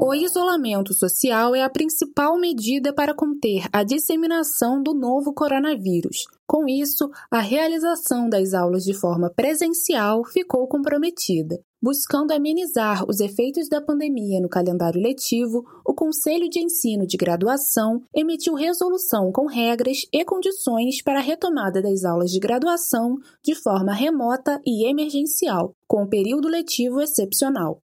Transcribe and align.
O 0.00 0.14
isolamento 0.14 0.94
social 0.94 1.56
é 1.56 1.64
a 1.64 1.68
principal 1.68 2.38
medida 2.38 2.92
para 2.92 3.12
conter 3.12 3.66
a 3.72 3.82
disseminação 3.82 4.80
do 4.80 4.94
novo 4.94 5.34
coronavírus. 5.34 6.24
Com 6.46 6.68
isso, 6.68 7.10
a 7.28 7.40
realização 7.40 8.28
das 8.28 8.54
aulas 8.54 8.84
de 8.84 8.94
forma 8.94 9.28
presencial 9.28 10.24
ficou 10.24 10.68
comprometida. 10.68 11.58
Buscando 11.82 12.30
amenizar 12.30 13.04
os 13.10 13.18
efeitos 13.18 13.68
da 13.68 13.80
pandemia 13.80 14.40
no 14.40 14.48
calendário 14.48 15.02
letivo, 15.02 15.64
o 15.84 15.92
Conselho 15.92 16.48
de 16.48 16.60
Ensino 16.60 17.04
de 17.04 17.16
Graduação 17.16 18.00
emitiu 18.14 18.54
resolução 18.54 19.32
com 19.32 19.46
regras 19.46 20.06
e 20.12 20.24
condições 20.24 21.02
para 21.02 21.18
a 21.18 21.22
retomada 21.22 21.82
das 21.82 22.04
aulas 22.04 22.30
de 22.30 22.38
graduação 22.38 23.16
de 23.42 23.56
forma 23.56 23.92
remota 23.92 24.60
e 24.64 24.88
emergencial, 24.88 25.72
com 25.88 26.04
o 26.04 26.08
período 26.08 26.46
letivo 26.46 27.00
excepcional. 27.00 27.80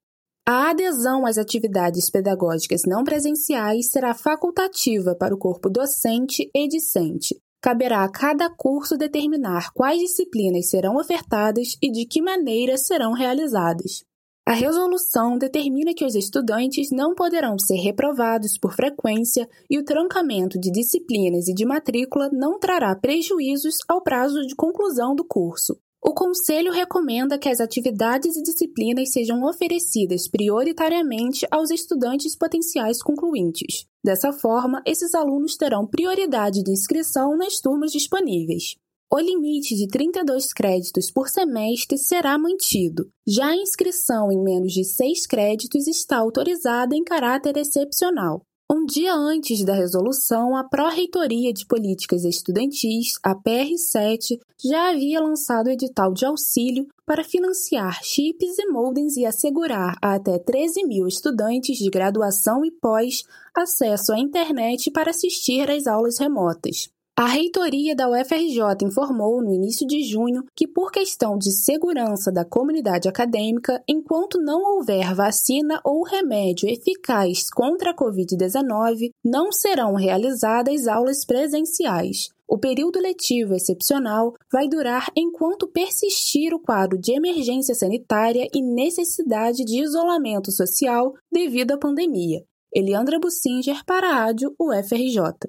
A 0.47 0.69
adesão 0.69 1.25
às 1.25 1.39
atividades 1.39 2.11
pedagógicas 2.11 2.83
não 2.85 3.03
presenciais 3.03 3.89
será 3.89 4.13
facultativa 4.13 5.15
para 5.15 5.33
o 5.33 5.39
corpo 5.39 5.71
docente 5.71 6.51
e 6.53 6.67
discente. 6.67 7.35
Caberá 7.59 8.03
a 8.03 8.11
cada 8.11 8.47
curso 8.47 8.95
determinar 8.95 9.71
quais 9.73 9.99
disciplinas 9.99 10.69
serão 10.69 10.97
ofertadas 10.97 11.75
e 11.81 11.91
de 11.91 12.05
que 12.05 12.21
maneira 12.21 12.77
serão 12.77 13.11
realizadas. 13.13 14.03
A 14.47 14.53
resolução 14.53 15.39
determina 15.39 15.95
que 15.95 16.05
os 16.05 16.13
estudantes 16.13 16.91
não 16.91 17.15
poderão 17.15 17.57
ser 17.57 17.77
reprovados 17.77 18.55
por 18.59 18.75
frequência 18.75 19.49
e 19.67 19.79
o 19.79 19.83
trancamento 19.83 20.59
de 20.59 20.69
disciplinas 20.69 21.47
e 21.47 21.55
de 21.55 21.65
matrícula 21.65 22.29
não 22.31 22.59
trará 22.59 22.95
prejuízos 22.95 23.77
ao 23.87 24.03
prazo 24.03 24.45
de 24.45 24.53
conclusão 24.53 25.15
do 25.15 25.25
curso. 25.25 25.75
O 26.07 26.13
Conselho 26.13 26.71
recomenda 26.71 27.35
que 27.35 27.49
as 27.49 27.59
atividades 27.59 28.37
e 28.37 28.43
disciplinas 28.43 29.11
sejam 29.11 29.43
oferecidas 29.43 30.27
prioritariamente 30.27 31.47
aos 31.49 31.71
estudantes 31.71 32.37
potenciais 32.37 33.01
concluintes. 33.01 33.87
Dessa 34.03 34.31
forma, 34.31 34.83
esses 34.85 35.15
alunos 35.15 35.57
terão 35.57 35.87
prioridade 35.87 36.61
de 36.61 36.71
inscrição 36.71 37.35
nas 37.35 37.59
turmas 37.59 37.91
disponíveis. 37.91 38.75
O 39.11 39.19
limite 39.19 39.75
de 39.75 39.87
32 39.87 40.53
créditos 40.53 41.09
por 41.09 41.27
semestre 41.27 41.97
será 41.97 42.37
mantido. 42.37 43.09
Já 43.27 43.47
a 43.47 43.55
inscrição 43.55 44.31
em 44.31 44.43
menos 44.43 44.73
de 44.73 44.83
6 44.83 45.25
créditos 45.25 45.87
está 45.87 46.17
autorizada 46.17 46.95
em 46.95 47.03
caráter 47.03 47.57
excepcional. 47.57 48.43
Um 48.67 48.83
dia 48.83 49.13
antes 49.13 49.63
da 49.63 49.75
resolução, 49.75 50.57
a 50.57 50.63
Pró-Reitoria 50.63 51.53
de 51.53 51.67
Políticas 51.67 52.23
Estudantis, 52.23 53.13
a 53.21 53.35
PR7, 53.35 54.39
já 54.63 54.89
havia 54.89 55.21
lançado 55.21 55.67
o 55.67 55.69
edital 55.69 56.11
de 56.11 56.25
auxílio 56.25 56.87
para 57.05 57.23
financiar 57.23 58.03
chips 58.03 58.57
e 58.57 58.65
modems 58.67 59.17
e 59.17 59.25
assegurar 59.25 59.95
a 60.01 60.15
até 60.15 60.39
13 60.39 60.83
mil 60.83 61.07
estudantes 61.07 61.77
de 61.77 61.91
graduação 61.91 62.65
e 62.65 62.71
pós 62.71 63.23
acesso 63.55 64.11
à 64.11 64.17
internet 64.17 64.89
para 64.89 65.11
assistir 65.11 65.69
às 65.69 65.85
aulas 65.85 66.17
remotas. 66.17 66.89
A 67.17 67.27
reitoria 67.27 67.95
da 67.95 68.09
UFRJ 68.09 68.83
informou 68.83 69.41
no 69.41 69.53
início 69.53 69.87
de 69.87 70.03
junho 70.03 70.43
que, 70.53 70.67
por 70.67 70.91
questão 70.91 71.37
de 71.37 71.49
segurança 71.49 72.29
da 72.29 72.43
comunidade 72.43 73.07
acadêmica, 73.07 73.81
enquanto 73.87 74.37
não 74.37 74.75
houver 74.75 75.15
vacina 75.15 75.79
ou 75.81 76.03
remédio 76.03 76.67
eficaz 76.67 77.49
contra 77.49 77.91
a 77.91 77.95
Covid-19, 77.95 79.11
não 79.23 79.49
serão 79.49 79.93
realizadas 79.93 80.89
aulas 80.89 81.23
presenciais. 81.23 82.27
O 82.45 82.57
período 82.57 82.99
letivo 82.99 83.53
excepcional 83.53 84.33
vai 84.51 84.67
durar 84.67 85.09
enquanto 85.15 85.69
persistir 85.69 86.53
o 86.53 86.59
quadro 86.59 86.99
de 86.99 87.13
emergência 87.13 87.73
sanitária 87.73 88.45
e 88.53 88.61
necessidade 88.61 89.63
de 89.63 89.81
isolamento 89.81 90.51
social 90.51 91.13
devido 91.31 91.71
à 91.71 91.77
pandemia. 91.77 92.43
Eliandra 92.75 93.17
Bussinger 93.17 93.85
para 93.85 94.09
a 94.09 94.25
Rádio 94.25 94.53
UFRJ. 94.59 95.47